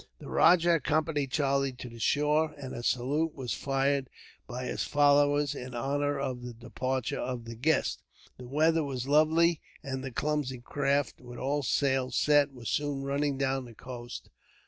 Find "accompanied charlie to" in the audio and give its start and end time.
0.77-1.87